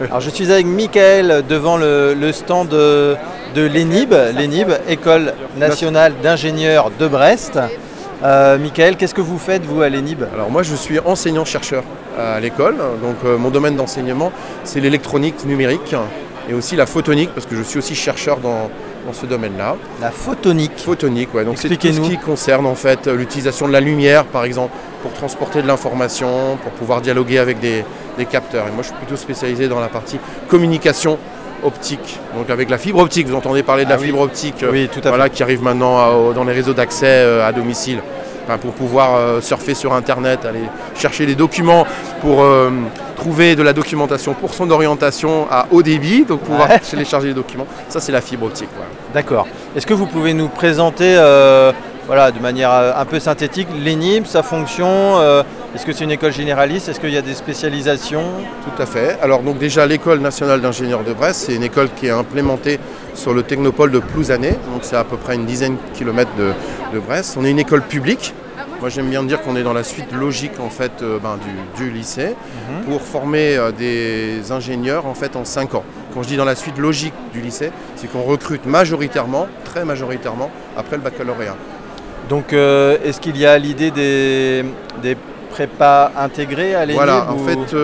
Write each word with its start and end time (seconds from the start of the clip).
Alors 0.00 0.20
je 0.20 0.30
suis 0.30 0.50
avec 0.50 0.66
Michael 0.66 1.44
devant 1.48 1.76
le, 1.76 2.32
stand 2.32 2.68
de, 2.68 3.16
de 3.54 3.62
l'ENIB, 3.62 4.12
l'ENIB, 4.36 4.72
École 4.88 5.34
nationale 5.56 6.14
d'ingénieurs 6.22 6.90
de 6.98 7.08
Brest. 7.08 7.58
Euh, 8.22 8.58
Michael, 8.58 8.96
qu'est-ce 8.96 9.14
que 9.14 9.20
vous 9.20 9.38
faites 9.38 9.64
vous 9.64 9.82
à 9.82 9.88
l'ENIB 9.88 10.24
Alors 10.34 10.50
moi 10.50 10.62
je 10.62 10.74
suis 10.74 10.98
enseignant-chercheur 10.98 11.84
à 12.18 12.38
l'école, 12.40 12.76
donc 13.02 13.16
euh, 13.24 13.38
mon 13.38 13.50
domaine 13.50 13.76
d'enseignement 13.76 14.30
c'est 14.64 14.80
l'électronique 14.80 15.44
numérique 15.46 15.94
et 16.48 16.54
aussi 16.54 16.76
la 16.76 16.86
photonique 16.86 17.30
parce 17.34 17.46
que 17.46 17.56
je 17.56 17.62
suis 17.62 17.78
aussi 17.78 17.94
chercheur 17.94 18.38
dans, 18.38 18.70
dans 19.06 19.12
ce 19.12 19.26
domaine-là. 19.26 19.76
La 20.00 20.10
photonique. 20.10 20.72
Photonique, 20.78 21.32
ouais. 21.34 21.44
Donc 21.44 21.56
c'est 21.58 21.68
tout 21.68 21.86
ce 21.92 22.00
qui 22.00 22.18
concerne 22.18 22.66
en 22.66 22.74
fait 22.74 23.06
l'utilisation 23.06 23.66
de 23.68 23.72
la 23.72 23.80
lumière, 23.80 24.24
par 24.24 24.44
exemple, 24.44 24.72
pour 25.02 25.12
transporter 25.12 25.62
de 25.62 25.66
l'information, 25.66 26.58
pour 26.62 26.72
pouvoir 26.72 27.00
dialoguer 27.00 27.38
avec 27.38 27.60
des, 27.60 27.84
des 28.18 28.26
capteurs. 28.26 28.66
Et 28.68 28.70
moi, 28.70 28.82
je 28.82 28.88
suis 28.88 28.96
plutôt 28.96 29.16
spécialisé 29.16 29.68
dans 29.68 29.80
la 29.80 29.88
partie 29.88 30.18
communication 30.48 31.18
optique. 31.62 32.18
Donc 32.36 32.48
avec 32.50 32.70
la 32.70 32.78
fibre 32.78 33.00
optique, 33.00 33.26
vous 33.28 33.34
entendez 33.34 33.62
parler 33.62 33.84
de 33.84 33.90
Ah 33.90 33.94
la 33.96 34.00
oui. 34.00 34.06
fibre 34.06 34.20
optique, 34.20 34.62
euh, 34.62 34.70
Oui, 34.72 34.88
tout 34.92 35.00
à 35.04 35.08
voilà, 35.10 35.28
qui 35.28 35.42
arrive 35.42 35.62
maintenant 35.62 35.98
à- 35.98 36.32
dans 36.34 36.44
les 36.44 36.52
réseaux 36.54 36.72
d'accès 36.74 37.06
euh, 37.06 37.46
à 37.46 37.52
domicile. 37.52 38.00
Enfin, 38.46 38.56
pour 38.58 38.72
pouvoir 38.72 39.16
euh, 39.16 39.40
surfer 39.40 39.74
sur 39.74 39.92
Internet, 39.92 40.44
aller 40.46 40.62
chercher 40.96 41.26
des 41.26 41.34
documents 41.34 41.86
pour 42.22 42.42
euh, 42.42 42.70
trouver 43.20 43.54
de 43.54 43.62
la 43.62 43.74
documentation 43.74 44.32
pour 44.32 44.54
son 44.54 44.70
orientation 44.70 45.46
à 45.50 45.66
haut 45.70 45.82
débit, 45.82 46.24
donc 46.24 46.40
pouvoir 46.40 46.70
Ouais. 46.70 46.78
télécharger 46.78 47.28
les 47.28 47.34
documents. 47.34 47.66
Ça, 47.90 48.00
c'est 48.00 48.12
la 48.12 48.22
fibre 48.22 48.46
optique. 48.46 48.70
D'accord. 49.12 49.46
Est-ce 49.76 49.86
que 49.86 49.92
vous 49.92 50.06
pouvez 50.06 50.32
nous 50.32 50.48
présenter, 50.48 51.16
euh, 51.18 51.70
voilà, 52.06 52.30
de 52.30 52.38
manière 52.40 52.72
euh, 52.72 52.92
un 52.96 53.04
peu 53.04 53.20
synthétique, 53.20 53.68
l'ENIB, 53.84 54.24
sa 54.26 54.42
fonction 54.42 54.88
euh, 54.88 55.42
Est-ce 55.74 55.84
que 55.84 55.92
c'est 55.92 56.04
une 56.04 56.10
école 56.12 56.32
généraliste 56.32 56.88
Est-ce 56.88 56.98
qu'il 56.98 57.10
y 57.12 57.18
a 57.18 57.22
des 57.22 57.34
spécialisations? 57.34 58.24
Tout 58.64 58.82
à 58.82 58.86
fait. 58.86 59.18
Alors 59.20 59.40
donc 59.42 59.58
déjà 59.58 59.84
l'école 59.84 60.20
nationale 60.20 60.62
d'ingénieurs 60.62 61.04
de 61.04 61.12
Brest, 61.12 61.42
c'est 61.46 61.54
une 61.54 61.62
école 61.62 61.90
qui 61.94 62.06
est 62.06 62.10
implémentée 62.24 62.78
sur 63.14 63.34
le 63.34 63.42
technopole 63.42 63.90
de 63.90 63.98
Plouzané, 63.98 64.52
donc 64.72 64.80
c'est 64.82 64.96
à 64.96 65.04
peu 65.04 65.18
près 65.18 65.34
une 65.34 65.44
dizaine 65.44 65.74
de 65.76 65.98
kilomètres 65.98 66.34
de, 66.38 66.52
de 66.94 66.98
Brest. 67.00 67.36
On 67.38 67.44
est 67.44 67.50
une 67.50 67.58
école 67.58 67.82
publique. 67.82 68.32
Moi 68.80 68.88
j'aime 68.88 69.10
bien 69.10 69.22
dire 69.22 69.42
qu'on 69.42 69.56
est 69.56 69.62
dans 69.62 69.74
la 69.74 69.84
suite 69.84 70.10
logique 70.12 70.58
en 70.58 70.70
fait 70.70 70.92
euh, 71.02 71.18
ben, 71.18 71.38
du, 71.76 71.84
du 71.84 71.90
lycée 71.90 72.34
pour 72.88 73.02
former 73.02 73.56
euh, 73.56 73.72
des 73.72 74.52
ingénieurs 74.52 75.04
en 75.06 75.12
fait 75.14 75.36
en 75.36 75.44
5 75.44 75.74
ans. 75.74 75.84
Quand 76.14 76.22
je 76.22 76.28
dis 76.28 76.36
dans 76.36 76.46
la 76.46 76.54
suite 76.54 76.78
logique 76.78 77.12
du 77.32 77.40
lycée, 77.42 77.70
c'est 77.96 78.10
qu'on 78.10 78.22
recrute 78.22 78.64
majoritairement, 78.66 79.48
très 79.64 79.84
majoritairement, 79.84 80.50
après 80.76 80.96
le 80.96 81.02
baccalauréat. 81.02 81.56
Donc, 82.28 82.52
euh, 82.52 82.96
est-ce 83.04 83.20
qu'il 83.20 83.36
y 83.36 83.44
a 83.46 83.58
l'idée 83.58 83.90
des, 83.90 84.64
des 85.02 85.16
prépas 85.50 86.10
intégrés 86.18 86.74
à 86.74 86.80
l'ENIB 86.84 86.96
Voilà, 86.96 87.30
en 87.30 87.38
fait, 87.38 87.76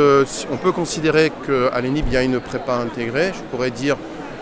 on 0.51 0.57
peut 0.57 0.73
considérer 0.73 1.31
qu'à 1.47 1.81
l'ENIB, 1.81 2.05
il 2.09 2.13
y 2.15 2.17
a 2.17 2.23
une 2.23 2.41
prépa 2.41 2.75
intégrée. 2.75 3.33
Je 3.35 3.41
pourrais 3.51 3.71
dire 3.71 3.97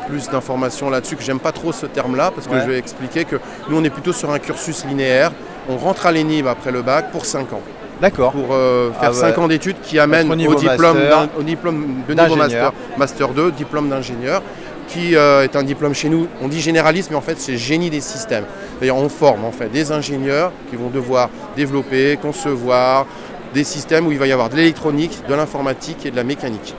plus 0.09 0.29
d'informations 0.31 0.89
là-dessus, 0.91 1.17
que 1.17 1.23
j'aime 1.23 1.41
pas 1.41 1.53
trop 1.53 1.73
ce 1.73 1.87
terme-là, 1.87 2.31
parce 2.35 2.47
que 2.47 2.53
Ouais. 2.55 2.61
je 2.63 2.71
vais 2.71 2.79
expliquer 2.79 3.25
que 3.25 3.37
nous, 3.69 3.77
on 3.79 3.85
est 3.85 3.91
plutôt 3.91 4.13
sur 4.13 4.31
un 4.31 4.39
cursus 4.39 4.85
linéaire. 4.87 5.33
On 5.69 5.77
rentre 5.77 6.07
à 6.07 6.13
l'ENIB 6.13 6.47
après 6.47 6.71
le 6.71 6.83
bac 6.83 7.11
pour 7.11 7.25
5 7.25 7.53
ans, 7.53 7.63
D'accord. 8.01 8.33
pour 8.33 8.49
euh, 8.53 8.91
faire 8.93 9.01
Ah 9.03 9.11
ouais. 9.11 9.15
5 9.17 9.39
ans 9.39 9.49
d'études 9.49 9.77
qui 9.83 9.99
amènent 9.99 10.31
Au 10.31 10.35
diplôme, 10.55 10.99
au 11.39 11.43
de 11.43 12.15
niveau 12.15 12.37
master, 12.37 12.73
master 12.99 13.29
2, 13.31 13.53
diplôme 13.53 13.89
d'ingénieur, 13.89 14.43
qui 14.89 15.17
euh, 15.17 15.45
est 15.45 15.57
un 15.57 15.63
diplôme 15.63 15.95
chez 15.95 16.11
nous, 16.11 16.27
on 16.43 16.49
dit 16.49 16.61
généraliste, 16.61 17.11
mais 17.11 17.17
en 17.17 17.23
fait 17.23 17.39
c'est 17.41 17.57
génie 17.57 17.89
des 17.89 18.01
systèmes. 18.03 18.45
D'ailleurs 18.81 18.97
on 18.99 19.09
forme 19.09 19.45
en 19.45 19.53
fait 19.53 19.69
des 19.69 19.93
ingénieurs 19.93 20.53
qui 20.69 20.77
vont 20.77 20.91
devoir 20.91 21.31
développer, 21.57 22.19
concevoir 22.21 23.07
des 23.55 23.65
systèmes 23.65 24.07
où 24.07 24.13
il 24.13 24.19
va 24.19 24.27
y 24.27 24.33
avoir 24.33 24.51
de 24.51 24.57
l'électronique, 24.57 25.23
de 25.27 25.35
l'informatique 25.35 26.05
et 26.05 26.11
de 26.11 26.17
la 26.17 26.25
mécanique. 26.25 26.75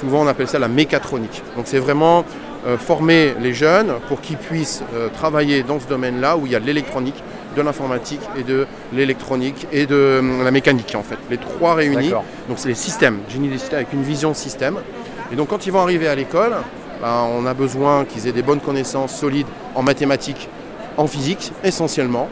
Souvent 0.00 0.22
on 0.22 0.26
appelle 0.26 0.48
ça 0.48 0.58
la 0.58 0.68
mécatronique. 0.68 1.42
Donc 1.56 1.64
c'est 1.66 1.78
vraiment 1.78 2.24
euh, 2.66 2.76
former 2.76 3.34
les 3.40 3.54
jeunes 3.54 3.94
pour 4.08 4.20
qu'ils 4.20 4.36
puissent 4.36 4.82
travailler 5.14 5.62
dans 5.62 5.80
ce 5.80 5.86
domaine-là 5.86 6.36
où 6.36 6.44
il 6.44 6.52
y 6.52 6.56
a 6.56 6.60
de 6.60 6.66
l'électronique, 6.66 7.22
de 7.58 7.62
l'informatique 7.62 8.20
et 8.38 8.42
de 8.42 8.66
l'électronique 8.92 9.66
et 9.72 9.86
de 9.86 9.94
euh, 9.94 10.44
la 10.44 10.50
mécanique 10.50 10.94
en 10.96 11.02
fait. 11.02 11.18
Les 11.30 11.38
trois 11.38 11.74
réunis. 11.74 12.10
Donc 12.48 12.56
c'est 12.56 12.68
les 12.68 12.74
systèmes, 12.74 13.18
génie 13.28 13.48
des 13.48 13.58
systèmes 13.58 13.80
avec 13.80 13.92
une 13.92 14.02
vision 14.02 14.32
système. 14.32 14.76
Et 15.32 15.36
donc 15.36 15.48
quand 15.48 15.66
ils 15.66 15.72
vont 15.72 15.80
arriver 15.80 16.08
à 16.08 16.14
l'école, 16.14 16.56
ben, 17.02 17.26
on 17.36 17.46
a 17.46 17.54
besoin 17.54 18.04
qu'ils 18.04 18.26
aient 18.26 18.32
des 18.32 18.42
bonnes 18.42 18.60
connaissances 18.60 19.14
solides 19.14 19.46
en 19.74 19.82
mathématiques, 19.82 20.48
en 20.96 21.06
physique 21.06 21.52
essentiellement, 21.64 22.28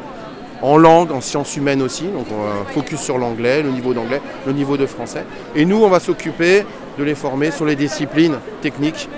en 0.63 0.77
langue, 0.79 1.13
en 1.13 1.21
sciences 1.21 1.57
humaines 1.57 1.83
aussi. 1.83 2.05
Donc 2.05 2.27
on 2.31 2.43
va 2.43 2.73
focus 2.73 3.01
sur 3.01 3.19
l'anglais, 3.19 3.63
le 3.63 3.71
niveau 3.71 3.93
d'anglais, 3.93 4.23
le 4.47 4.53
niveau 4.53 4.77
de 4.77 4.87
français. 4.87 5.25
Et 5.55 5.65
nous, 5.65 5.83
on 5.83 5.89
va 5.89 6.01
s'occuper 6.01 6.65
de 6.99 7.05
les 7.05 7.15
former 7.15 7.51
sur 7.51 7.67
les 7.67 7.77
disciplines 7.77 8.39
techniques 8.63 9.09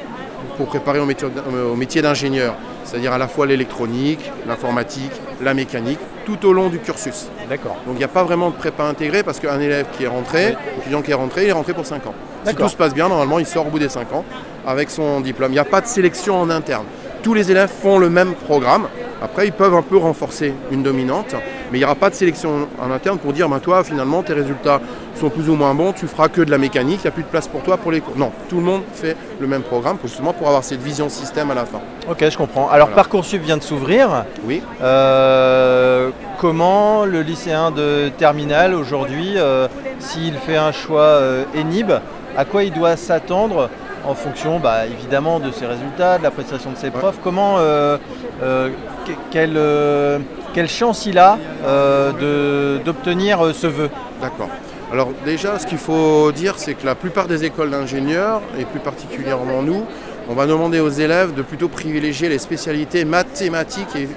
pour 0.56 0.66
préparer 0.66 0.98
au 0.98 1.76
métier 1.76 2.02
d'ingénieur, 2.02 2.56
c'est-à-dire 2.88 3.12
à 3.12 3.18
la 3.18 3.28
fois 3.28 3.46
l'électronique, 3.46 4.32
l'informatique, 4.46 5.12
la 5.42 5.52
mécanique, 5.52 5.98
tout 6.24 6.46
au 6.46 6.52
long 6.52 6.68
du 6.68 6.78
cursus. 6.78 7.28
D'accord. 7.48 7.76
Donc 7.86 7.94
il 7.94 7.98
n'y 7.98 8.04
a 8.04 8.08
pas 8.08 8.24
vraiment 8.24 8.50
de 8.50 8.54
prépa 8.54 8.84
intégrée 8.84 9.22
parce 9.22 9.40
qu'un 9.40 9.60
élève 9.60 9.86
qui 9.96 10.04
est 10.04 10.08
rentré, 10.08 10.54
un 10.54 10.80
étudiant 10.80 11.02
qui 11.02 11.10
est 11.10 11.14
rentré, 11.14 11.44
il 11.44 11.48
est 11.48 11.52
rentré 11.52 11.74
pour 11.74 11.84
5 11.84 12.06
ans. 12.06 12.14
Si 12.46 12.54
tout 12.54 12.68
se 12.68 12.76
passe 12.76 12.94
bien, 12.94 13.08
normalement, 13.08 13.38
il 13.38 13.46
sort 13.46 13.66
au 13.66 13.70
bout 13.70 13.78
des 13.78 13.88
5 13.88 14.12
ans 14.14 14.24
avec 14.66 14.90
son 14.90 15.20
diplôme. 15.20 15.50
Il 15.50 15.54
n'y 15.54 15.58
a 15.58 15.64
pas 15.64 15.80
de 15.80 15.86
sélection 15.86 16.40
en 16.40 16.50
interne. 16.50 16.84
Tous 17.22 17.34
les 17.34 17.50
élèves 17.50 17.70
font 17.70 17.98
le 17.98 18.08
même 18.08 18.34
programme. 18.34 18.88
Après, 19.20 19.46
ils 19.46 19.52
peuvent 19.52 19.74
un 19.74 19.82
peu 19.82 19.96
renforcer 19.96 20.54
une 20.70 20.82
dominante, 20.82 21.34
mais 21.70 21.78
il 21.78 21.80
n'y 21.80 21.84
aura 21.84 21.94
pas 21.94 22.10
de 22.10 22.14
sélection 22.14 22.68
en 22.80 22.90
interne 22.90 23.18
pour 23.18 23.32
dire, 23.32 23.48
ben, 23.48 23.58
toi, 23.58 23.84
finalement, 23.84 24.22
tes 24.22 24.32
résultats 24.32 24.80
sont 25.14 25.30
plus 25.30 25.48
ou 25.50 25.54
moins 25.56 25.74
bons, 25.74 25.92
tu 25.92 26.06
feras 26.06 26.28
que 26.28 26.40
de 26.40 26.50
la 26.50 26.58
mécanique, 26.58 27.00
il 27.02 27.06
n'y 27.06 27.08
a 27.08 27.12
plus 27.12 27.24
de 27.24 27.28
place 27.28 27.48
pour 27.48 27.62
toi 27.62 27.76
pour 27.76 27.90
les 27.90 28.00
cours. 28.00 28.16
Non, 28.16 28.30
tout 28.48 28.56
le 28.56 28.62
monde 28.62 28.82
fait 28.92 29.16
le 29.40 29.46
même 29.46 29.62
programme, 29.62 29.98
justement 30.02 30.32
pour 30.32 30.46
avoir 30.46 30.62
cette 30.64 30.80
vision 30.80 31.08
système 31.08 31.50
à 31.50 31.54
la 31.54 31.64
fin. 31.66 31.80
Ok, 32.08 32.24
je 32.28 32.36
comprends. 32.36 32.68
Alors, 32.70 32.88
Voilà. 32.88 32.96
Parcoursup 33.02 33.42
vient 33.42 33.56
de 33.56 33.62
s'ouvrir. 33.62 34.24
Oui. 34.44 34.62
Euh, 34.80 36.10
comment 36.40 37.04
le 37.04 37.20
lycéen 37.22 37.70
de 37.70 38.10
terminale 38.16 38.74
aujourd'hui, 38.74 39.34
euh, 39.36 39.66
s'il 39.98 40.34
fait 40.34 40.56
un 40.56 40.72
choix 40.72 41.00
euh, 41.02 41.44
ENIB, 41.56 41.92
à 42.36 42.44
quoi 42.44 42.62
il 42.62 42.72
doit 42.72 42.96
s'attendre 42.96 43.68
en 44.06 44.14
fonction 44.14 44.60
bah, 44.60 44.86
évidemment 44.86 45.40
de 45.40 45.50
ses 45.50 45.66
résultats, 45.66 46.18
de 46.18 46.22
la 46.22 46.30
prestation 46.30 46.70
de 46.70 46.76
ses 46.76 46.90
profs? 46.90 47.16
Comment, 47.24 47.56
euh, 47.58 47.98
euh, 48.42 48.70
que- 49.06 49.12
quelle, 49.30 49.56
euh, 49.56 50.18
quelle 50.58 50.68
chance 50.68 51.06
il 51.06 51.20
a 51.20 51.38
euh, 51.64 52.80
d'obtenir 52.84 53.46
euh, 53.46 53.52
ce 53.52 53.68
vœu 53.68 53.90
D'accord. 54.20 54.48
Alors 54.92 55.12
déjà, 55.24 55.56
ce 55.60 55.68
qu'il 55.68 55.78
faut 55.78 56.32
dire, 56.32 56.54
c'est 56.56 56.74
que 56.74 56.84
la 56.84 56.96
plupart 56.96 57.28
des 57.28 57.44
écoles 57.44 57.70
d'ingénieurs, 57.70 58.42
et 58.58 58.64
plus 58.64 58.80
particulièrement 58.80 59.62
nous, 59.62 59.84
on 60.28 60.34
va 60.34 60.48
demander 60.48 60.80
aux 60.80 60.88
élèves 60.88 61.32
de 61.32 61.42
plutôt 61.42 61.68
privilégier 61.68 62.28
les 62.28 62.38
spécialités 62.40 63.04
mathématiques 63.04 63.94
et, 63.94 64.08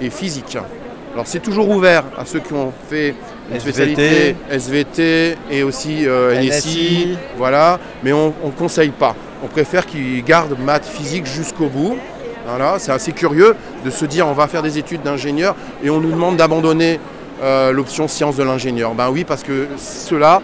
et 0.00 0.08
physiques. 0.08 0.56
Alors 1.12 1.26
c'est 1.26 1.40
toujours 1.40 1.68
ouvert 1.68 2.04
à 2.16 2.24
ceux 2.24 2.40
qui 2.40 2.54
ont 2.54 2.72
fait 2.88 3.14
une 3.50 3.56
SVT. 3.56 3.60
spécialité 3.60 4.36
SVT 4.50 5.36
et 5.50 5.62
aussi 5.62 6.06
euh, 6.06 6.40
NSI, 6.40 6.48
NSI. 6.48 7.18
voilà, 7.36 7.78
mais 8.02 8.14
on 8.14 8.32
ne 8.42 8.50
conseille 8.52 8.88
pas. 8.88 9.14
On 9.44 9.48
préfère 9.48 9.84
qu'ils 9.84 10.24
gardent 10.24 10.56
maths 10.58 10.86
physique 10.86 11.26
jusqu'au 11.26 11.66
bout. 11.66 11.98
Voilà, 12.46 12.78
c'est 12.78 12.92
assez 12.92 13.12
curieux 13.12 13.54
de 13.84 13.90
se 13.90 14.04
dire 14.04 14.26
on 14.26 14.32
va 14.32 14.48
faire 14.48 14.62
des 14.62 14.78
études 14.78 15.02
d'ingénieur 15.02 15.54
et 15.82 15.90
on 15.90 16.00
nous 16.00 16.10
demande 16.10 16.36
d'abandonner 16.36 16.98
euh, 17.42 17.72
l'option 17.72 18.08
sciences 18.08 18.36
de 18.36 18.42
l'ingénieur. 18.42 18.94
Ben 18.94 19.10
oui, 19.10 19.24
parce 19.24 19.42
que 19.42 19.68
cela, 19.76 20.42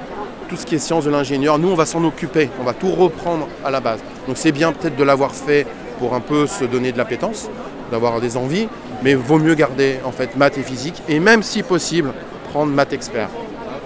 tout 0.49 0.57
ce 0.57 0.65
qui 0.65 0.77
est 0.77 0.79
sciences 0.79 1.05
de 1.05 1.11
l'ingénieur, 1.11 1.59
nous 1.59 1.69
on 1.69 1.75
va 1.75 1.87
s'en 1.87 2.05
occuper, 2.05 2.51
on 2.61 2.65
va 2.65 2.73
tout 2.73 2.91
reprendre 2.91 3.49
à 3.65 3.71
la 3.71 3.81
base. 3.81 4.01
Donc 4.27 4.37
c'est 4.37 4.53
bien 4.53 4.73
peut-être 4.73 4.97
de 4.97 5.05
l'avoir 5.05 5.33
fait 5.33 5.67
pour 5.99 6.15
un 6.15 6.21
peu 6.21 6.47
se 6.47 6.65
donner 6.65 6.93
de 6.93 6.99
l'appétence, 6.99 7.49
d'avoir 7.91 8.21
des 8.21 8.37
envies, 8.37 8.69
mais 9.03 9.15
vaut 9.15 9.39
mieux 9.39 9.55
garder 9.55 9.99
en 10.05 10.13
fait 10.13 10.37
maths 10.37 10.59
et 10.59 10.63
physique 10.63 11.03
et 11.09 11.21
même 11.21 11.43
si 11.43 11.63
possible 11.63 12.13
prendre 12.51 12.73
maths 12.73 12.93
expert. 12.93 13.29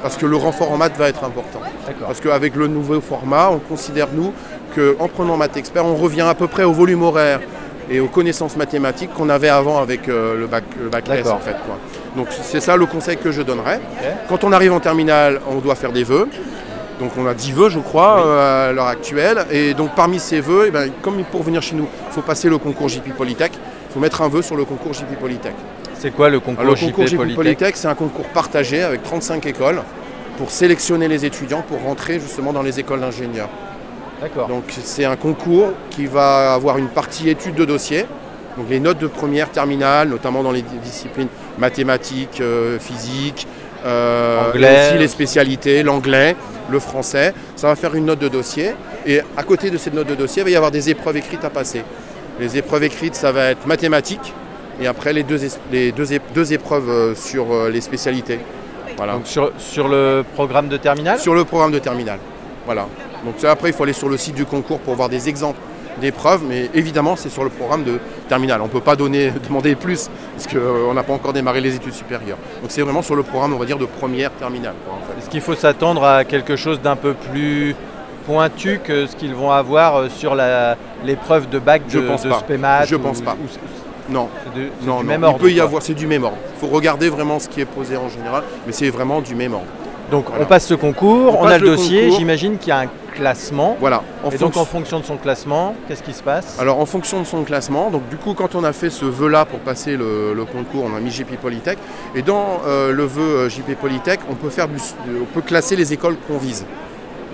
Parce 0.02 0.16
que 0.16 0.26
le 0.26 0.36
renfort 0.36 0.72
en 0.72 0.78
maths 0.78 0.96
va 0.96 1.08
être 1.08 1.24
important. 1.24 1.60
Parce 2.00 2.20
qu'avec 2.20 2.56
le 2.56 2.68
nouveau 2.68 3.00
format, 3.00 3.50
on 3.50 3.58
considère 3.58 4.08
nous 4.14 4.32
qu'en 4.74 5.08
prenant 5.08 5.36
maths 5.36 5.56
expert, 5.56 5.84
on 5.84 5.94
revient 5.94 6.22
à 6.22 6.34
peu 6.34 6.46
près 6.46 6.64
au 6.64 6.72
volume 6.72 7.02
horaire 7.02 7.40
et 7.90 8.00
aux 8.00 8.06
connaissances 8.08 8.56
mathématiques 8.56 9.12
qu'on 9.12 9.28
avait 9.28 9.48
avant 9.48 9.78
avec 9.82 10.08
euh, 10.08 10.38
le 10.38 10.46
bac, 10.46 10.64
le 10.80 10.88
bac 10.88 11.08
S 11.08 11.16
D'accord. 11.16 11.34
en 11.34 11.40
fait. 11.40 11.56
Quoi. 11.66 11.76
Donc 12.16 12.28
c'est 12.30 12.60
ça 12.60 12.76
le 12.76 12.86
conseil 12.86 13.16
que 13.16 13.32
je 13.32 13.42
donnerais. 13.42 13.80
Quand 14.28 14.44
on 14.44 14.52
arrive 14.52 14.72
en 14.72 14.80
terminale, 14.80 15.40
on 15.50 15.58
doit 15.58 15.74
faire 15.74 15.92
des 15.92 16.04
vœux. 16.04 16.28
Donc 17.00 17.12
on 17.18 17.26
a 17.26 17.34
10 17.34 17.52
vœux, 17.52 17.68
je 17.70 17.78
crois, 17.78 18.16
Oui. 18.18 18.22
euh, 18.26 18.70
à 18.70 18.72
l'heure 18.72 18.86
actuelle. 18.86 19.44
Et 19.50 19.74
donc 19.74 19.94
parmi 19.96 20.20
ces 20.20 20.40
vœux, 20.40 20.66
eh 20.68 20.70
ben, 20.70 20.90
comme 21.02 21.22
pour 21.24 21.42
venir 21.42 21.62
chez 21.62 21.74
nous, 21.74 21.88
il 22.08 22.12
faut 22.12 22.20
passer 22.22 22.48
le 22.48 22.58
concours 22.58 22.88
JP 22.88 23.12
Polytech. 23.16 23.52
Il 23.54 23.94
faut 23.94 24.00
mettre 24.00 24.22
un 24.22 24.28
vœu 24.28 24.42
sur 24.42 24.54
le 24.54 24.64
concours 24.64 24.92
JP 24.92 25.18
Polytech. 25.20 25.54
C'est 25.98 26.12
quoi 26.12 26.28
le 26.30 26.38
concours, 26.40 26.60
Alors, 26.62 26.74
le 26.74 26.80
concours 26.80 27.06
JP 27.06 27.10
JP 27.10 27.16
Polytech 27.16 27.36
Polytech, 27.36 27.76
c'est 27.76 27.88
un 27.88 27.94
concours 27.94 28.26
partagé 28.28 28.82
avec 28.82 29.02
35 29.02 29.44
écoles 29.46 29.82
pour 30.38 30.50
sélectionner 30.50 31.08
les 31.08 31.24
étudiants 31.24 31.62
pour 31.66 31.82
rentrer 31.82 32.20
justement 32.20 32.52
dans 32.52 32.62
les 32.62 32.78
écoles 32.78 33.00
d'ingénieurs. 33.00 33.48
D'accord. 34.20 34.48
Donc 34.48 34.64
c'est 34.82 35.04
un 35.04 35.16
concours 35.16 35.72
qui 35.90 36.06
va 36.06 36.52
avoir 36.54 36.78
une 36.78 36.88
partie 36.88 37.28
étude 37.30 37.54
de 37.54 37.64
dossier, 37.64 38.06
donc 38.56 38.66
les 38.68 38.80
notes 38.80 38.98
de 38.98 39.06
première 39.06 39.50
terminale, 39.50 40.08
notamment 40.08 40.42
dans 40.42 40.52
les 40.52 40.62
di- 40.62 40.78
disciplines 40.82 41.28
mathématiques, 41.58 42.40
euh, 42.40 42.78
physique, 42.78 43.46
euh, 43.86 44.48
Anglais. 44.50 44.88
aussi 44.90 44.98
les 44.98 45.08
spécialités, 45.08 45.82
l'anglais, 45.82 46.36
le 46.70 46.78
français. 46.80 47.32
Ça 47.56 47.68
va 47.68 47.76
faire 47.76 47.94
une 47.94 48.04
note 48.06 48.18
de 48.18 48.28
dossier. 48.28 48.74
Et 49.06 49.20
à 49.36 49.42
côté 49.42 49.70
de 49.70 49.78
cette 49.78 49.94
note 49.94 50.08
de 50.08 50.14
dossier, 50.14 50.42
il 50.42 50.44
va 50.44 50.50
y 50.50 50.56
avoir 50.56 50.70
des 50.70 50.90
épreuves 50.90 51.16
écrites 51.16 51.44
à 51.44 51.50
passer. 51.50 51.82
Les 52.38 52.58
épreuves 52.58 52.84
écrites, 52.84 53.14
ça 53.14 53.32
va 53.32 53.50
être 53.50 53.66
mathématiques, 53.66 54.34
et 54.80 54.86
après 54.86 55.12
les 55.14 55.22
deux, 55.22 55.40
les 55.72 55.92
deux, 55.92 56.04
deux 56.34 56.52
épreuves 56.52 56.88
euh, 56.90 57.14
sur 57.14 57.46
les 57.70 57.80
spécialités. 57.80 58.38
Voilà. 58.98 59.14
Donc 59.14 59.26
sur, 59.26 59.50
sur 59.56 59.88
le 59.88 60.24
programme 60.34 60.68
de 60.68 60.76
terminal 60.76 61.18
Sur 61.18 61.34
le 61.34 61.44
programme 61.44 61.72
de 61.72 61.78
terminal. 61.78 62.18
Voilà. 62.66 62.86
Donc 63.24 63.42
après, 63.44 63.70
il 63.70 63.72
faut 63.72 63.82
aller 63.82 63.92
sur 63.92 64.08
le 64.08 64.16
site 64.16 64.34
du 64.34 64.44
concours 64.44 64.78
pour 64.80 64.94
voir 64.94 65.08
des 65.08 65.28
exemples 65.28 65.58
d'épreuves, 66.00 66.42
mais 66.48 66.70
évidemment, 66.74 67.16
c'est 67.16 67.28
sur 67.28 67.44
le 67.44 67.50
programme 67.50 67.84
de 67.84 67.98
terminal. 68.28 68.60
On 68.60 68.64
ne 68.64 68.70
peut 68.70 68.80
pas 68.80 68.96
donner, 68.96 69.32
demander 69.48 69.74
plus, 69.74 70.10
parce 70.34 70.46
qu'on 70.46 70.94
n'a 70.94 71.02
pas 71.02 71.12
encore 71.12 71.32
démarré 71.32 71.60
les 71.60 71.74
études 71.74 71.92
supérieures. 71.92 72.38
Donc 72.62 72.70
c'est 72.70 72.82
vraiment 72.82 73.02
sur 73.02 73.14
le 73.14 73.22
programme, 73.22 73.52
on 73.52 73.58
va 73.58 73.66
dire, 73.66 73.78
de 73.78 73.86
première 73.86 74.30
terminale. 74.32 74.74
Est-ce 75.18 75.28
qu'il 75.28 75.40
faut 75.40 75.54
s'attendre 75.54 76.04
à 76.04 76.24
quelque 76.24 76.56
chose 76.56 76.80
d'un 76.80 76.96
peu 76.96 77.14
plus 77.14 77.76
pointu 78.26 78.80
que 78.82 79.06
ce 79.06 79.16
qu'ils 79.16 79.34
vont 79.34 79.50
avoir 79.50 79.96
euh, 79.96 80.08
sur 80.08 80.36
l'épreuve 81.04 81.48
de 81.48 81.58
bac 81.58 81.86
de, 81.86 81.90
Je 81.90 81.98
pense 81.98 82.24
pas. 82.24 82.38
SPEMAT 82.40 82.84
Je 82.86 82.96
pense 82.96 83.20
pas. 83.22 83.36
non, 84.08 84.28
non, 84.82 85.02
même 85.02 85.24
ordre, 85.24 85.38
il 85.40 85.42
peut 85.42 85.52
y 85.52 85.60
avoir, 85.60 85.82
c'est 85.82 85.94
du 85.94 86.06
même 86.06 86.24
ordre. 86.24 86.36
Il 86.56 86.60
faut 86.60 86.74
regarder 86.74 87.08
vraiment 87.08 87.38
ce 87.38 87.48
qui 87.48 87.60
est 87.60 87.66
posé 87.66 87.96
en 87.96 88.08
général, 88.08 88.42
mais 88.66 88.72
c'est 88.72 88.90
vraiment 88.90 89.20
du 89.20 89.34
même 89.34 89.54
ordre. 89.54 89.66
Donc 90.10 90.26
on 90.38 90.44
passe 90.44 90.66
ce 90.66 90.74
concours, 90.74 91.38
on, 91.40 91.46
a 91.46 91.58
le, 91.58 91.66
dossier, 91.66 92.10
j'imagine 92.10 92.58
qu'il 92.58 92.70
y 92.70 92.72
a 92.72 92.80
un 92.80 92.88
classement. 93.20 93.76
Voilà. 93.78 94.02
et 94.32 94.38
donc 94.38 94.56
en 94.56 94.64
fonction 94.64 94.98
de 94.98 95.04
son 95.04 95.18
classement, 95.18 95.74
qu'est-ce 95.86 96.02
qui 96.02 96.14
se 96.14 96.22
passe 96.22 96.56
Alors 96.58 96.80
en 96.80 96.86
fonction 96.86 97.20
de 97.20 97.26
son 97.26 97.44
classement, 97.44 97.90
donc 97.90 98.08
du 98.08 98.16
coup 98.16 98.32
quand 98.32 98.54
on 98.54 98.64
a 98.64 98.72
fait 98.72 98.88
ce 98.88 99.04
vœu-là 99.04 99.44
pour 99.44 99.58
passer 99.58 99.96
le, 99.96 100.44
concours, 100.50 100.88
on 100.90 100.96
a 100.96 101.00
mis 101.00 101.10
JP 101.10 101.36
Polytech. 101.40 101.78
Et 102.14 102.22
dans 102.22 102.62
euh, 102.66 102.92
le 102.92 103.04
vœu 103.04 103.22
euh, 103.22 103.48
JP 103.50 103.74
Polytech, 103.78 104.20
on 104.30 104.34
peut, 104.34 104.48
faire, 104.48 104.68
on 105.20 105.26
peut 105.26 105.42
classer 105.42 105.76
les 105.76 105.92
écoles 105.92 106.16
qu'on 106.26 106.38
vise. 106.38 106.64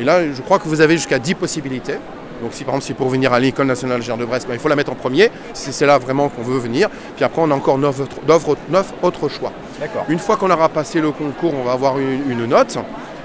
Et 0.01 0.05
là, 0.05 0.21
je 0.33 0.43
crois 0.43 0.59
que 0.59 0.67
vous 0.67 0.81
avez 0.81 0.97
jusqu'à 0.97 1.21
10 1.21 1.35
possibilités. 1.37 1.99
Donc 2.43 2.53
si 2.53 2.65
par 2.65 2.75
exemple 2.75 2.89
c'est 2.89 2.95
pour 2.95 3.09
venir 3.09 3.33
à 3.33 3.39
l'École 3.39 3.67
nationale 3.67 4.03
Gère 4.03 4.19
de 4.19 4.25
Brest, 4.25 4.47
ben, 4.49 4.55
il 4.55 4.61
faut 4.61 4.69
la 4.69 4.77
mettre 4.77 4.93
en 4.93 4.97
premier, 4.97 5.31
si 5.55 5.73
c'est 5.73 5.87
là 5.87 5.99
vraiment 5.99 6.29
qu'on 6.29 6.43
veut 6.43 6.59
venir. 6.59 6.89
Puis 7.15 7.25
après 7.25 7.41
on 7.41 7.51
a 7.51 7.55
encore 7.55 7.79
9 7.79 8.01
autres, 9.03 9.29
choix. 9.29 9.53
Une 10.09 10.19
fois 10.19 10.37
qu'on 10.37 10.51
aura 10.51 10.69
passé 10.69 11.01
le 11.01 11.13
concours, 11.13 11.55
on 11.55 11.65
va 11.65 11.73
avoir 11.73 11.99
une, 11.99 12.45
note. 12.47 12.77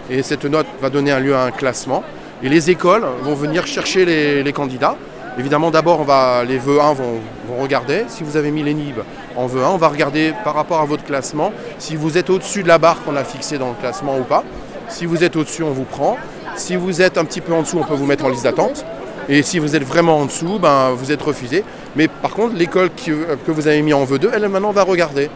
Et 0.10 0.22
cette 0.22 0.46
note 0.46 0.68
va 0.80 0.90
donner 0.90 1.12
un 1.12 1.20
lieu 1.20 1.36
à 1.36 1.44
un 1.44 1.52
classement. 1.52 2.04
Et 2.44 2.50
les 2.50 2.72
écoles 2.72 3.06
vont 3.22 3.36
venir 3.36 3.68
chercher 3.68 4.06
les, 4.44 4.54
candidats. 4.54 4.96
Évidemment, 5.38 5.70
d'abord, 5.70 6.06
les 6.48 6.58
vœux 6.58 6.82
1 6.82 6.94
vont, 6.94 7.22
regarder. 7.60 8.06
Si 8.08 8.24
vous 8.24 8.38
avez 8.38 8.50
mis 8.50 8.64
les 8.64 8.74
NIB 8.74 8.96
en 9.36 9.46
vœu 9.46 9.64
1, 9.64 9.70
on 9.70 9.78
va 9.78 9.90
regarder 9.90 10.34
par 10.44 10.56
rapport 10.56 10.80
à 10.80 10.86
votre 10.86 11.04
classement 11.04 11.52
si 11.78 11.96
vous 11.96 12.18
êtes 12.18 12.30
au-dessus 12.30 12.64
de 12.64 12.68
la 12.68 12.78
barre 12.78 13.04
qu'on 13.04 13.16
a 13.16 13.24
fixée 13.24 13.58
dans 13.58 13.70
le 13.70 13.76
classement 13.76 14.18
ou 14.18 14.24
pas. 14.24 14.44
Si 14.88 15.06
vous 15.06 15.24
êtes 15.24 15.36
au-dessus, 15.36 15.64
on 15.64 15.72
vous 15.72 15.84
prend. 15.84 16.18
Si 16.56 16.76
vous 16.76 17.02
êtes 17.02 17.18
un 17.18 17.26
petit 17.26 17.42
peu 17.42 17.54
en 17.54 17.62
dessous, 17.62 17.78
on 17.78 17.84
peut 17.84 17.94
vous 17.94 18.06
mettre 18.06 18.26
en 18.26 18.30
liste 18.30 18.46
d'attente. 18.46 18.86
Et 19.30 19.44
si 19.44 19.60
vous 19.60 19.76
êtes 19.76 19.84
vraiment 19.84 20.18
en 20.18 20.26
dessous, 20.26 20.58
ben, 20.60 20.92
vous 20.92 21.12
êtes 21.12 21.22
refusé. 21.22 21.64
Mais 21.96 22.08
par 22.08 22.32
contre, 22.32 22.56
l'école 22.56 22.90
que 22.90 23.52
vous 23.52 23.68
avez 23.68 23.82
mis 23.82 23.94
en 23.94 24.04
vœu 24.06 24.18
2, 24.18 24.32
elle 24.34 24.48
maintenant 24.50 24.72
va 24.72 24.84
regarder. 24.84 25.30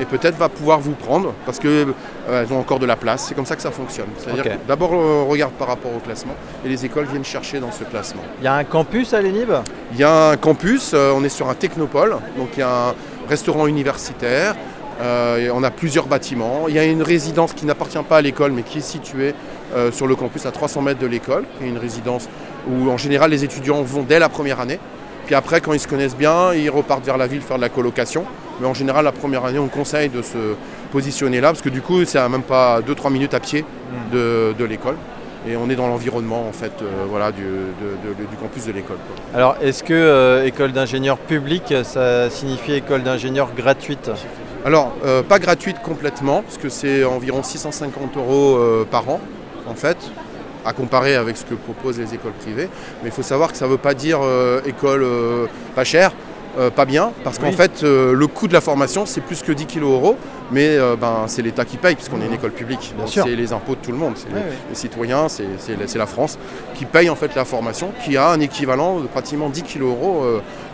Et 0.00 0.04
peut-être 0.04 0.36
va 0.36 0.48
pouvoir 0.48 0.78
vous 0.80 0.92
prendre 0.92 1.32
parce 1.44 1.58
qu'elles 1.58 1.92
euh, 2.28 2.44
ont 2.50 2.58
encore 2.58 2.78
de 2.78 2.86
la 2.86 2.96
place. 2.96 3.26
C'est 3.28 3.34
comme 3.34 3.46
ça 3.46 3.56
que 3.56 3.62
ça 3.62 3.70
fonctionne. 3.70 4.08
C'est-à-dire 4.18 4.58
d'abord 4.66 4.92
on 4.92 5.26
regarde 5.26 5.52
par 5.52 5.68
rapport 5.68 5.92
au 5.94 6.00
classement 6.00 6.34
et 6.64 6.68
les 6.68 6.84
écoles 6.84 7.06
viennent 7.06 7.24
chercher 7.24 7.60
dans 7.60 7.72
ce 7.72 7.84
classement. 7.84 8.22
Il 8.40 8.44
y 8.44 8.48
a 8.48 8.54
un 8.54 8.64
campus 8.64 9.14
à 9.14 9.20
l'ENIB 9.20 9.50
Il 9.92 9.98
y 9.98 10.04
a 10.04 10.30
un 10.30 10.36
campus, 10.36 10.92
euh, 10.94 11.12
on 11.16 11.24
est 11.24 11.28
sur 11.28 11.48
un 11.48 11.54
technopole, 11.54 12.16
donc 12.36 12.48
il 12.54 12.60
y 12.60 12.62
a 12.62 12.88
un 12.88 12.94
restaurant 13.28 13.66
universitaire, 13.66 14.54
euh, 15.00 15.50
on 15.54 15.62
a 15.62 15.70
plusieurs 15.70 16.06
bâtiments. 16.06 16.68
Il 16.68 16.74
y 16.74 16.78
a 16.78 16.84
une 16.84 17.02
résidence 17.02 17.52
qui 17.52 17.66
n'appartient 17.66 18.02
pas 18.08 18.18
à 18.18 18.22
l'école, 18.22 18.52
mais 18.52 18.62
qui 18.62 18.78
est 18.78 18.82
située 18.82 19.34
euh, 19.74 19.92
sur 19.92 20.06
le 20.06 20.16
campus 20.16 20.46
à 20.46 20.52
300 20.52 20.82
mètres 20.82 21.00
de 21.00 21.06
l'école, 21.06 21.44
qui 21.58 21.64
est 21.64 21.68
une 21.68 21.78
résidence 21.78 22.28
où 22.68 22.90
en 22.90 22.96
général 22.96 23.30
les 23.30 23.44
étudiants 23.44 23.82
vont 23.82 24.02
dès 24.02 24.18
la 24.18 24.28
première 24.28 24.60
année. 24.60 24.78
Puis 25.26 25.34
après, 25.34 25.60
quand 25.60 25.72
ils 25.72 25.80
se 25.80 25.88
connaissent 25.88 26.16
bien, 26.16 26.54
ils 26.54 26.70
repartent 26.70 27.04
vers 27.04 27.16
la 27.16 27.26
ville 27.26 27.40
faire 27.40 27.56
de 27.56 27.62
la 27.62 27.68
colocation. 27.68 28.24
Mais 28.60 28.66
en 28.66 28.74
général, 28.74 29.04
la 29.04 29.12
première 29.12 29.44
année, 29.44 29.58
on 29.58 29.68
conseille 29.68 30.08
de 30.08 30.22
se 30.22 30.54
positionner 30.90 31.40
là, 31.40 31.48
parce 31.48 31.62
que 31.62 31.68
du 31.68 31.82
coup, 31.82 32.04
c'est 32.04 32.18
à 32.18 32.28
même 32.28 32.42
pas 32.42 32.80
2-3 32.80 33.12
minutes 33.12 33.34
à 33.34 33.40
pied 33.40 33.64
de, 34.12 34.64
l'école. 34.64 34.96
Et 35.48 35.56
on 35.56 35.70
est 35.70 35.76
dans 35.76 35.86
l'environnement 35.86 36.48
en 36.48 36.52
fait, 36.52 36.72
euh, 36.82 37.04
voilà, 37.08 37.30
du, 37.30 37.44
campus 38.40 38.66
de 38.66 38.72
l'école. 38.72 38.96
Alors, 39.32 39.56
est-ce 39.62 39.84
que 39.84 40.44
école 40.44 40.72
d'ingénieur 40.72 41.18
public, 41.18 41.72
ça 41.84 42.30
signifie 42.30 42.72
école 42.72 43.02
d'ingénieur 43.02 43.50
gratuite? 43.56 44.10
Alors, 44.64 44.92
pas 45.28 45.38
gratuite 45.38 45.76
complètement, 45.82 46.42
parce 46.42 46.58
que 46.58 46.68
c'est 46.68 47.04
environ 47.04 47.44
650 47.44 48.16
euros 48.16 48.58
par 48.90 49.08
an 49.08 49.20
en 49.68 49.74
fait, 49.74 49.96
à 50.64 50.72
comparer 50.72 51.14
avec 51.16 51.36
ce 51.36 51.44
que 51.44 51.54
proposent 51.54 51.98
les 51.98 52.14
écoles 52.14 52.32
privées. 52.32 52.68
Mais 53.02 53.08
il 53.08 53.12
faut 53.12 53.22
savoir 53.22 53.52
que 53.52 53.58
ça 53.58 53.66
ne 53.66 53.70
veut 53.70 53.78
pas 53.78 53.94
dire 53.94 54.20
euh, 54.22 54.60
école 54.66 55.02
euh, 55.02 55.46
pas 55.74 55.84
chère. 55.84 56.12
Euh, 56.58 56.70
pas 56.70 56.86
bien, 56.86 57.12
parce 57.22 57.38
qu'en 57.38 57.52
fait, 57.52 57.82
le 57.82 58.26
coût 58.26 58.48
de 58.48 58.52
la 58.52 58.60
formation, 58.60 59.04
c'est 59.06 59.20
plus 59.20 59.42
que 59.42 59.52
10 59.52 59.66
kg 59.66 59.82
euros, 59.82 60.16
mais 60.50 60.78
ben, 61.00 61.24
c'est 61.26 61.42
l'État 61.42 61.64
qui 61.64 61.76
paye, 61.76 61.94
puisqu'on 61.94 62.20
est 62.20 62.26
une 62.26 62.32
école 62.32 62.52
publique. 62.52 62.94
C'est 63.06 63.24
les 63.26 63.52
impôts 63.52 63.74
de 63.74 63.80
tout 63.80 63.92
le 63.92 63.98
monde, 63.98 64.14
c'est 64.16 64.28
les, 64.28 64.74
citoyens, 64.74 65.28
c'est 65.28 65.98
la 65.98 66.06
France, 66.06 66.38
qui 66.74 66.84
paye 66.84 67.10
en 67.10 67.16
fait 67.16 67.34
la 67.34 67.44
formation, 67.44 67.92
qui 68.04 68.16
a 68.16 68.30
un 68.30 68.40
équivalent 68.40 69.00
de 69.00 69.06
pratiquement 69.06 69.48
10 69.48 69.62
kg 69.62 69.82
euros 69.82 70.24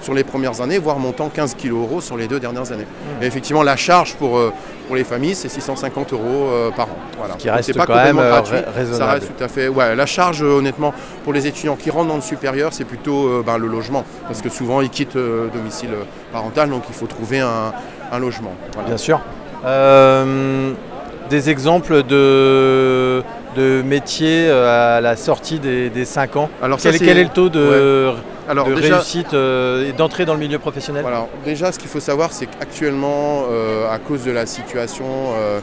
sur 0.00 0.14
les 0.14 0.24
premières 0.24 0.60
années, 0.60 0.78
voire 0.78 0.98
montant 0.98 1.28
15 1.28 1.54
kg 1.54 1.70
euros 1.70 2.00
sur 2.00 2.16
les 2.16 2.28
deux 2.28 2.40
dernières 2.40 2.72
années. 2.72 2.86
Et 3.20 3.26
effectivement, 3.26 3.62
la 3.62 3.76
charge 3.76 4.14
pour 4.14 4.38
pour 4.86 4.96
les 4.96 5.04
familles, 5.04 5.34
c'est 5.34 5.48
650 5.48 6.12
euros 6.12 6.22
euh, 6.24 6.70
par 6.70 6.86
an. 6.86 6.96
Voilà. 7.16 7.34
qui 7.36 7.48
reste 7.48 7.74
pas 7.76 7.86
quand 7.86 7.94
même 7.94 8.18
euh, 8.18 8.40
raisonnable. 8.40 8.94
Ça 8.94 9.06
reste 9.06 9.36
tout 9.36 9.42
à 9.44 9.48
fait. 9.48 9.68
Ouais, 9.68 9.94
la 9.94 10.06
charge, 10.06 10.42
euh, 10.42 10.58
honnêtement, 10.58 10.92
pour 11.24 11.32
les 11.32 11.46
étudiants 11.46 11.76
qui 11.76 11.90
rentrent 11.90 12.08
dans 12.08 12.16
le 12.16 12.20
supérieur, 12.20 12.72
c'est 12.72 12.84
plutôt 12.84 13.42
ben, 13.42 13.58
le 13.58 13.68
logement. 13.68 14.04
Parce 14.26 14.42
que 14.42 14.48
souvent, 14.48 14.80
ils 14.80 14.90
quittent 14.90 15.14
le 15.14 15.50
domicile 15.52 15.90
parental, 16.32 16.70
donc 16.70 16.82
il 16.88 16.94
faut 16.94 17.06
trouver 17.06 17.40
un, 17.40 17.72
logement. 18.18 18.52
Bien 18.86 18.98
sûr. 18.98 19.20
Des 19.64 21.50
exemples 21.50 22.02
de, 22.02 23.22
de 23.56 23.82
métiers 23.82 24.50
à 24.50 25.00
la 25.00 25.16
sortie 25.16 25.58
des, 25.58 26.04
5 26.04 26.36
ans 26.36 26.50
Alors 26.62 26.78
quel, 26.80 27.18
est 27.18 27.24
le 27.24 27.30
taux 27.30 27.48
de 27.48 28.12
alors, 28.48 28.66
de 28.66 28.74
réussite 28.74 29.34
euh, 29.34 29.88
et 29.88 29.92
d'entrée 29.92 30.24
dans 30.24 30.34
le 30.34 30.40
milieu 30.40 30.58
professionnel? 30.58 31.02
Voilà. 31.02 31.26
Déjà, 31.44 31.72
ce 31.72 31.78
qu'il 31.78 31.88
faut 31.88 32.00
savoir, 32.00 32.32
c'est 32.32 32.46
qu'actuellement, 32.46 33.44
euh, 33.50 33.90
à 33.90 33.98
cause 33.98 34.24
de 34.24 34.30
la 34.32 34.46
situation 34.46 35.06
euh, 35.36 35.60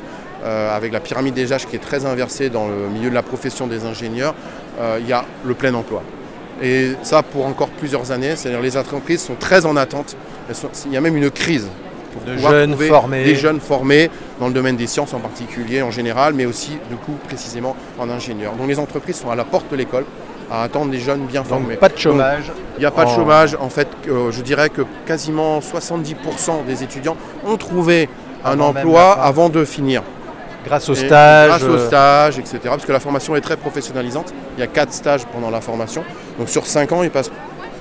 avec 0.75 0.94
la 0.94 1.00
pyramide 1.00 1.34
des 1.34 1.51
âges 1.51 1.68
qui 1.68 1.75
est 1.75 1.80
très 1.80 2.06
inversée 2.06 2.50
dans 2.50 2.68
le 2.68 2.88
milieu 2.90 3.10
de 3.10 3.16
la 3.16 3.24
profession 3.24 3.68
des 3.68 3.86
ingénieurs, 3.86 4.34
il 5.00 5.06
y 5.06 5.12
a 5.12 5.25
le 5.46 5.54
plein 5.54 5.74
emploi. 5.74 6.01
Et 6.62 6.94
ça 7.04 7.22
pour 7.22 7.46
encore 7.46 7.68
plusieurs 7.68 8.12
années, 8.13 8.38
c'est-à-dire 8.38 8.62
les 8.62 8.78
entreprises 8.78 9.22
sont 9.22 9.36
très 9.36 9.65
en 9.65 9.75
attente. 9.75 10.15
il 10.86 10.94
y 10.94 10.98
a 10.98 11.01
même 11.01 11.18
une 11.18 11.29
crise 11.29 11.68
pour 12.12 12.22
de 12.24 12.38
jeunes 12.38 12.75
formés. 12.75 13.24
des 13.24 13.36
jeunes 13.36 13.60
formés 13.60 14.10
dans 14.39 14.48
le 14.48 14.54
domaine 14.54 14.75
des 14.75 14.88
sciences 14.88 15.13
en 15.13 15.20
particulier, 15.20 15.82
en 15.82 15.92
général, 15.92 16.34
mais 16.34 16.46
aussi 16.46 16.78
du 16.89 16.96
coup 16.96 17.18
précisément 17.28 17.75
en 18.00 18.10
ingénieur. 18.10 18.54
Donc 18.54 18.68
les 18.68 18.80
entreprises 18.80 19.18
sont 19.18 19.30
à 19.30 19.36
la 19.36 19.44
porte 19.46 19.70
de 19.72 19.75
l'école 19.75 20.06
à 20.51 20.63
attendre 20.63 20.92
des 20.92 21.00
jeunes 21.00 21.25
bien 21.25 21.44
formés. 21.44 21.75
pas 21.75 21.89
de 21.89 21.98
chômage. 21.98 22.51
Il 22.78 22.80
n'y 22.80 22.86
a 22.86 22.92
pas 22.92 23.06
de 23.06 23.10
chômage. 23.10 23.56
En 23.60 23.70
fait, 23.70 23.88
euh, 24.08 24.32
je 24.32 24.42
dirais 24.42 24.70
que 24.70 24.82
quasiment 25.06 25.60
70% 25.60 26.66
des 26.66 26.84
étudiants 26.84 27.18
ont 27.46 27.58
trouvé 27.58 28.10
un 28.44 28.60
emploi 28.60 29.12
avant 29.13 29.50
de 29.50 29.63
finir. 29.63 30.01
Grâce 30.66 30.89
au 30.89 30.96
stage. 30.96 31.50
Grâce 31.50 31.63
au 31.63 31.75
euh, 31.75 31.88
stage, 31.88 32.39
etc. 32.39 32.60
Parce 32.63 32.86
que 32.86 32.92
la 32.92 33.00
formation 33.00 33.36
est 33.36 33.42
très 33.42 33.58
professionnalisante. 33.58 34.34
Il 34.58 34.60
y 34.60 34.63
a 34.63 34.68
quatre 34.68 34.92
stages 34.94 35.25
pendant 35.28 35.50
la 35.50 35.62
formation. 35.62 36.04
Donc 36.38 36.50
sur 36.50 36.66
cinq 36.66 36.92
ans, 36.92 37.04
ils 37.04 37.12
passent 37.12 37.32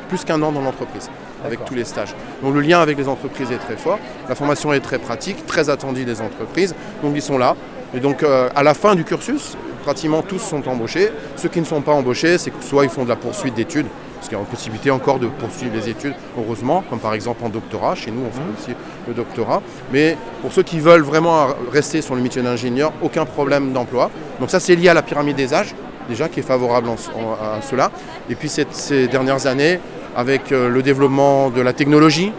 plus 0.09 0.25
qu'un 0.25 0.41
an 0.43 0.53
dans 0.53 0.61
l'entreprise 0.61 1.11
avec 1.45 1.64
tous 1.64 1.75
les 1.75 1.85
stages. 1.85 2.14
Donc 2.42 2.54
le 2.54 2.61
lien 2.61 2.80
avec 2.80 2.99
les 2.99 3.09
entreprises 3.09 3.50
est 3.50 3.59
très 3.59 3.76
fort. 3.76 3.99
La 4.28 4.35
formation 4.35 4.73
est 4.73 4.80
très 4.80 4.99
pratique, 4.99 5.47
très 5.47 5.71
attendue 5.71 6.04
des 6.04 6.21
entreprises. 6.21 6.75
Donc 7.02 7.12
ils 7.14 7.23
sont 7.23 7.38
là. 7.38 7.57
Et 7.95 8.00
donc 8.00 8.23
euh, 8.23 8.49
à 8.54 8.62
la 8.62 8.75
fin 8.75 8.95
du 8.95 9.04
cursus, 9.04 9.57
pratiquement 9.83 10.23
tous 10.23 10.38
sont 10.38 10.66
embauchés. 10.68 11.11
Ceux 11.37 11.49
qui 11.49 11.61
ne 11.61 11.64
sont 11.64 11.80
pas 11.80 11.92
embauchés, 11.92 12.38
c'est 12.38 12.50
que 12.50 12.62
soit 12.62 12.85
ils 12.85 12.90
font 12.90 13.04
de 13.04 13.09
la 13.09 13.16
poursuite 13.16 13.54
d'études, 13.54 13.87
parce 14.16 14.28
qu'il 14.28 14.37
y 14.37 14.40
a 14.40 14.45
une 14.45 14.50
possibilité 14.50 14.90
encore 14.90 15.18
de 15.18 15.28
poursuivre 15.28 15.75
les 15.75 15.88
études, 15.88 16.14
heureusement, 16.37 16.85
comme 16.90 16.99
par 16.99 17.14
exemple 17.14 17.42
en 17.45 17.49
doctorat. 17.49 17.95
Chez 17.95 18.11
nous, 18.11 18.23
on 18.26 18.30
fait 18.30 18.40
mmh. 18.40 18.54
aussi 18.59 18.76
le 19.07 19.14
doctorat. 19.14 19.62
Mais 19.92 20.16
pour 20.42 20.52
ceux 20.52 20.62
qui 20.62 20.80
veulent 20.80 21.02
vraiment 21.02 21.47
rester 21.73 22.02
sur 22.02 22.14
le 22.14 22.21
métier 22.21 22.42
d'ingénieur, 22.42 22.92
aucun 23.00 23.25
problème 23.25 23.73
d'emploi. 23.73 24.11
Donc 24.40 24.50
ça, 24.50 24.61
c'est 24.61 24.75
lié 24.75 24.88
à 24.88 24.95
la 24.95 25.02
pyramide 25.02 25.37
des 25.37 25.54
âges, 25.54 25.75
déjà, 26.09 26.28
qui 26.28 26.40
est 26.40 26.42
favorable 26.42 26.88
à 26.90 27.62
cela. 27.62 27.90
Et 28.28 28.35
puis 28.35 28.49
ces 28.49 29.07
dernières 29.07 29.47
années, 29.47 29.80
avec 30.17 30.53
euh, 30.53 30.69
le 30.69 30.83
développement 30.83 31.50
de 31.50 31.61
la 31.61 31.73
technologie, 31.73 32.33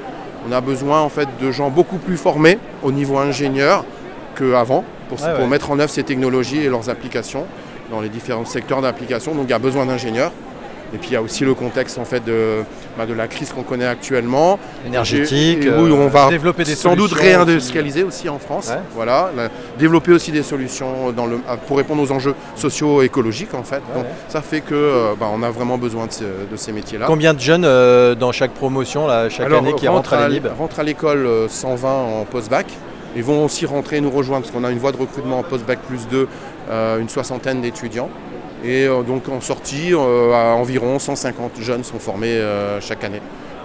on 0.47 0.51
a 0.51 0.61
besoin 0.61 1.01
en 1.01 1.09
fait 1.09 1.27
de 1.41 1.51
gens 1.51 1.69
beaucoup 1.69 1.97
plus 1.97 2.17
formés 2.17 2.57
au 2.83 2.91
niveau 2.91 3.17
ingénieur 3.17 3.83
qu'avant 4.38 4.83
pour, 5.09 5.47
mettre 5.47 5.71
en 5.71 5.79
œuvre 5.79 5.89
ces 5.89 6.03
technologies 6.03 6.59
et 6.59 6.69
leurs 6.69 6.89
applications 6.89 7.45
dans 7.91 8.01
les 8.01 8.09
différents 8.09 8.45
secteurs 8.45 8.81
d'application. 8.81 9.33
Donc 9.33 9.45
il 9.47 9.51
y 9.51 9.53
a 9.53 9.59
besoin 9.59 9.85
d'ingénieurs. 9.85 10.31
Et 10.93 10.98
puis 10.98 11.10
il 11.10 11.13
y 11.13 11.15
a 11.15 11.22
aussi 11.22 11.46
le 11.46 11.53
contexte 11.53 11.98
en 12.00 12.05
fait 12.05 12.24
de, 12.25 12.63
bah, 12.98 13.05
de 13.05 13.13
la 13.13 13.27
crise 13.27 13.51
qu'on 13.51 13.63
connaît 13.63 13.86
actuellement. 13.86 14.58
Énergétique, 14.88 15.63
Et 15.65 15.69
où 15.69 15.93
on 15.93 16.08
va 16.08 16.25
euh, 16.25 16.29
développer 16.29 16.63
des 16.63 16.75
sans 16.75 16.96
doute 16.96 17.13
réindustrialiser 17.13 18.03
aussi 18.03 18.27
en 18.29 18.39
France. 18.39 18.69
Ouais. 18.69 18.79
Voilà, 18.96 19.29
développer 19.77 20.12
aussi 20.12 20.31
des 20.31 20.43
solutions 20.43 21.12
dans 21.15 21.25
le, 21.27 21.39
pour 21.67 21.77
répondre 21.77 22.01
aux 22.01 22.12
enjeux 22.12 22.34
socio-écologiques 22.55 23.53
en 23.53 23.63
fait. 23.63 23.77
Ouais, 23.77 24.01
Donc 24.01 24.05
ça 24.27 24.41
fait 24.41 24.62
que 24.62 24.74
euh, 24.74 25.13
bah, 25.19 25.27
on 25.34 25.43
a 25.43 25.50
vraiment 25.51 25.77
besoin 25.77 26.08
de, 26.08 26.12
ce- 26.12 26.24
de 26.24 26.55
ces 26.55 26.72
métiers-là. 26.72 27.05
Combien 27.08 27.34
de 27.34 27.39
jeunes 27.39 27.65
euh, 27.65 28.15
dans 28.15 28.31
chaque 28.31 28.51
promotion, 28.51 29.08
là, 29.08 29.29
chaque 29.29 29.46
Alors, 29.46 29.60
année, 29.60 29.74
qui 29.75 29.88
rentre 29.88 30.12
rentrent 30.12 30.24
à 30.50 30.55
rentrent 30.58 30.79
à 30.79 30.84
l'école 30.84 31.25
euh, 31.25 31.48
120 31.48 31.89
en 31.89 32.25
post-bac. 32.25 32.65
Ils 33.15 33.24
vont 33.24 33.43
aussi 33.46 33.65
rentrer 33.65 34.01
nous 34.01 34.12
rejoindre 34.12 34.43
parce 34.43 34.53
qu'on 34.55 34.63
a 34.63 34.72
une 34.72 34.77
voie 34.77 34.91
de 34.91 34.98
recrutement 34.98 35.39
en 35.39 35.43
post-bac 35.43 35.79
plus 35.88 36.08
2, 36.10 36.27
euh, 36.69 37.00
une 37.00 37.10
soixantaine 37.10 37.62
d'étudiants. 37.62 38.10
Et 38.63 38.85
euh, 38.85 39.03
donc 39.03 39.29
en 39.29 39.41
sortie, 39.41 39.93
euh, 39.93 40.33
à 40.33 40.55
environ 40.55 40.99
150 40.99 41.59
jeunes 41.61 41.83
sont 41.83 41.99
formés 41.99 42.27
euh, 42.33 42.81
chaque 42.81 43.03
année. 43.03 43.21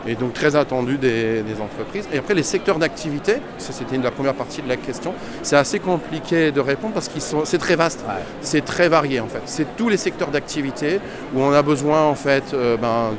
Et 0.06 0.16
donc 0.16 0.34
très 0.34 0.54
attendu 0.54 0.98
des, 0.98 1.42
des 1.42 1.60
entreprises. 1.62 2.06
Et 2.12 2.18
après 2.18 2.34
les 2.34 2.42
secteurs 2.42 2.78
d'activité, 2.78 3.36
ça 3.56 3.72
c'était 3.72 3.96
la 3.96 4.10
première 4.10 4.34
partie 4.34 4.60
de 4.60 4.68
la 4.68 4.76
question, 4.76 5.14
c'est 5.42 5.56
assez 5.56 5.78
compliqué 5.78 6.52
de 6.52 6.60
répondre 6.60 6.92
parce 6.92 7.08
que 7.08 7.18
c'est 7.44 7.56
très 7.56 7.74
vaste, 7.74 8.04
Ouais. 8.06 8.22
c'est 8.42 8.62
très 8.62 8.90
varié 8.90 9.20
en 9.20 9.28
fait. 9.28 9.40
C'est 9.46 9.76
tous 9.78 9.88
les 9.88 9.96
secteurs 9.96 10.28
d'activité 10.28 11.00
où 11.34 11.40
on 11.40 11.52
a 11.52 11.62
besoin 11.62 12.02
en 12.02 12.14
fait 12.14 12.54
ben, 12.82 13.12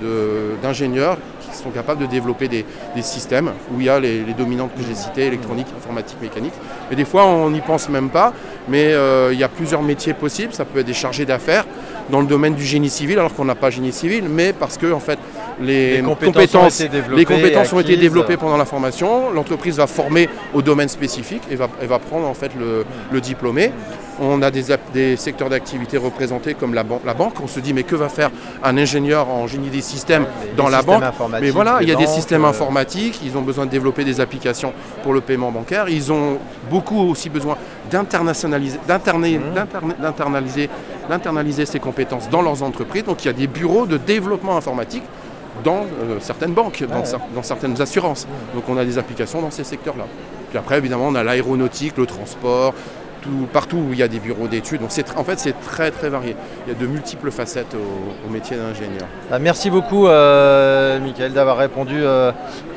d'ingénieurs 0.62 1.17
qui 1.56 1.64
sont 1.64 1.70
capables 1.70 2.02
de 2.02 2.06
développer 2.06 2.48
des, 2.48 2.66
des 2.96 3.02
systèmes 3.02 3.52
où 3.74 3.80
il 3.80 3.86
y 3.86 3.90
a 3.90 4.00
les, 4.00 4.24
les 4.24 4.34
dominantes 4.34 4.72
que 4.76 4.84
j'ai 4.88 4.96
citées, 4.96 5.26
électronique, 5.28 5.68
informatique, 5.78 6.18
mécanique. 6.22 6.54
Et 6.92 6.96
des 6.96 7.06
fois 7.06 7.26
on 7.26 7.50
n'y 7.50 7.62
pense 7.62 7.90
même 7.90 8.10
pas, 8.10 8.34
mais 8.68 8.94
euh, 8.94 9.32
il 9.34 9.40
y 9.40 9.44
a 9.44 9.50
plusieurs 9.50 9.82
métiers 9.82 10.14
possibles. 10.14 10.54
Ça 10.54 10.66
peut 10.66 10.80
être 10.80 10.86
des 10.86 10.94
chargés 10.94 11.26
d'affaires 11.26 11.66
dans 12.10 12.22
le 12.22 12.28
domaine 12.28 12.54
du 12.54 12.64
génie 12.64 12.90
civil 12.90 13.18
alors 13.18 13.34
qu'on 13.34 13.46
n'a 13.46 13.56
pas 13.56 13.70
génie 13.70 13.92
civil, 13.92 14.26
mais 14.30 14.54
parce 14.54 14.78
que 14.78 14.92
en 14.92 15.00
fait 15.00 15.20
les, 15.60 15.98
Les 15.98 16.02
compétences 16.02 16.82
ont 16.82 16.86
été 16.86 16.90
développées 16.90 17.20
les 17.20 17.26
compétences 17.26 17.74
ont 17.74 17.80
été 17.80 17.98
développées 17.98 18.38
pendant 18.38 18.58
la 18.58 18.66
formation. 18.66 19.32
L'entreprise 19.32 19.78
va 19.78 19.88
former 19.88 20.30
au 20.54 20.62
domaine 20.62 20.90
spécifique 20.90 21.44
et 21.50 21.56
va, 21.56 21.70
et 21.82 21.86
va 21.86 22.00
prendre 22.00 22.28
en 22.28 22.34
fait 22.34 22.52
le, 22.60 22.86
le 23.12 23.22
diplômé. 23.22 23.72
On 24.19 24.41
a 24.41 24.50
des, 24.51 25.17
secteurs 25.17 25.50
d'activité 25.50 25.98
représentés 25.98 26.53
comme 26.53 26.74
la, 26.74 26.84
ban- 26.84 27.01
la 27.05 27.13
banque. 27.13 27.34
On 27.43 27.48
se 27.48 27.60
dit 27.60 27.74
mais 27.74 27.84
que 27.84 27.95
va 27.95 28.07
faire 28.10 28.29
un 28.63 28.77
ingénieur 28.77 29.29
en 29.29 29.45
génie 29.48 29.69
des 29.69 29.81
systèmes 29.81 30.25
dans 30.55 30.69
la 30.69 30.77
systèmes 30.79 31.00
banque? 31.01 31.13
Mais 31.41 31.50
voilà, 31.51 31.79
il 31.81 31.89
y 31.89 31.91
a 31.91 31.95
des 31.95 32.07
systèmes 32.07 32.45
euh, 32.45 32.50
informatiques. 32.50 33.19
Ils 33.25 33.38
ont 33.38 33.41
besoin 33.41 33.65
de 33.65 33.72
développer 33.72 34.03
des 34.03 34.22
applications 34.22 34.72
pour 35.03 35.13
le 35.13 35.22
paiement 35.22 35.51
bancaire. 35.51 35.89
Ils 35.89 36.12
ont 36.12 36.38
beaucoup 36.69 37.00
aussi 37.10 37.29
besoin 37.29 37.57
d'internationaliser, 37.91 38.79
d'internaliser 41.10 41.65
ces 41.65 41.79
compétences 41.79 42.29
dans 42.29 42.41
leurs 42.41 42.63
entreprises. 42.63 43.03
Donc 43.03 43.24
il 43.24 43.27
y 43.27 43.29
a 43.29 43.34
des 43.34 43.48
bureaux 43.48 43.86
de 43.86 43.98
développement 43.98 44.57
informatique 44.57 45.03
dans 45.63 45.81
euh, 46.01 46.17
certaines 46.19 46.53
banques, 46.53 46.84
dans, 46.89 46.98
ouais. 47.00 47.03
cer- 47.03 47.19
dans 47.34 47.43
certaines 47.43 47.81
assurances. 47.81 48.27
Donc 48.53 48.63
on 48.67 48.77
a 48.77 48.86
des 48.86 48.98
applications 48.98 49.41
dans 49.41 49.51
ces 49.51 49.63
secteurs-là. 49.63 50.05
Puis 50.50 50.57
après, 50.57 50.77
évidemment, 50.77 51.07
on 51.07 51.15
a 51.15 51.24
l'aéronautique, 51.24 51.98
le 51.98 52.05
transport, 52.05 52.74
tout, 53.25 53.48
partout 53.51 53.77
où 53.77 53.94
il 53.94 54.00
y 54.00 54.03
a 54.03 54.08
des 54.08 54.20
bureaux 54.20 54.48
d'études. 54.48 54.82
Donc 54.82 54.91
en 55.17 55.24
fait, 55.24 55.39
c'est 55.39 55.55
très 55.62 55.91
très 55.91 56.10
varié. 56.10 56.36
Il 56.65 56.74
y 56.74 56.75
a 56.75 56.79
de 56.79 56.88
multiples 56.88 57.32
facettes 57.32 57.74
au, 57.75 58.27
au 58.27 58.32
métier 58.32 58.55
d'ingénieur. 58.58 59.08
Ah, 59.32 59.39
Merci 59.39 59.70
beaucoup, 59.70 60.08
euh, 60.08 61.00
Michael, 61.00 61.34
d'avoir 61.34 61.58
répondu 61.58 61.98
euh, 62.00 62.32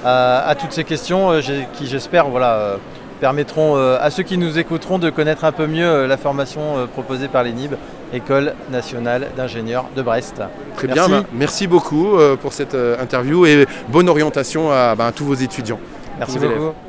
à, 0.05 0.49
à 0.49 0.55
toutes 0.55 0.73
ces 0.73 0.85
questions 0.85 1.31
euh, 1.33 1.40
qui, 1.75 1.87
j'espère, 1.87 2.28
voilà, 2.28 2.52
euh, 2.55 2.76
permettront 3.21 3.75
à 3.76 4.11
ceux 4.11 4.23
qui 4.23 4.38
nous 4.38 4.59
écouteront 4.61 5.00
de 5.00 5.11
connaître 5.11 5.45
un 5.45 5.50
peu 5.50 5.67
mieux 5.67 6.07
la 6.07 6.17
formation 6.17 6.87
proposée 6.93 7.26
par 7.26 7.43
l'ENIB, 7.43 7.75
École 8.12 8.55
nationale 8.71 9.26
d'ingénieurs 9.37 9.87
de 9.97 10.02
Brest. 10.02 10.37
Très 10.76 10.87
Merci. 10.87 11.11
bien, 11.11 11.21
bah, 11.21 11.26
merci 11.33 11.67
beaucoup 11.67 12.17
euh, 12.17 12.37
pour 12.37 12.52
cette 12.52 12.76
interview 13.02 13.45
et 13.45 13.67
bonne 13.88 14.09
orientation 14.09 14.71
à, 14.71 14.95
bah, 14.95 15.07
à 15.07 15.12
tous 15.12 15.25
vos 15.25 15.35
étudiants. 15.35 15.81
Merci 16.21 16.38
beaucoup. 16.38 16.88